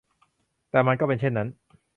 [0.69, 1.49] แต่มันก็เป็นเช่นนั้น